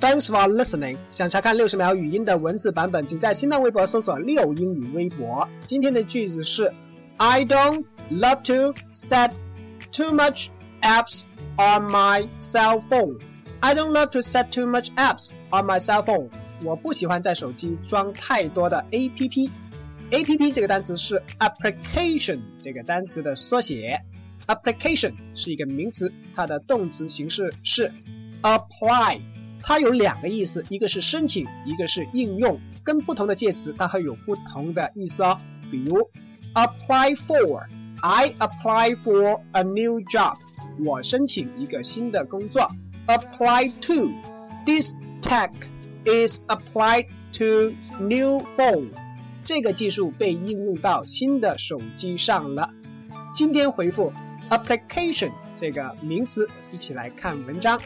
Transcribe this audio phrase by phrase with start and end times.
[0.00, 0.96] Thanks for listening。
[1.12, 5.48] 想查看六十秒语音的文字版本，请在新浪微博搜索“六英语微博”。
[5.64, 6.72] 今天的句子是：
[7.18, 9.30] I don't love to set
[9.92, 10.48] too much
[10.80, 11.22] apps
[11.56, 13.20] on my cell phone.
[13.60, 16.28] I don't love to set too much apps on my cell phone.
[16.64, 24.00] 我不喜欢在手机装太多的 APP。APP 这个单词是 application 这个单词的缩写。
[24.48, 27.92] application 是一个名词，它的动词形式是
[28.42, 29.20] apply。
[29.67, 32.57] 它有两个意思，一个是申请，一个是应用。
[32.85, 35.37] 跟不同的介词，它会有不同的意思哦。
[35.69, 36.09] 比如
[36.53, 40.37] apply for，I apply for a new job。
[40.85, 42.71] 我申请一个新的工作。
[43.07, 45.51] apply to，this tech
[46.05, 48.87] is applied to new phone。
[49.43, 52.73] 这个技术被应用到新的手机上了。
[53.35, 54.13] 今天回复
[54.49, 57.77] application 这个名词，一起来看文章。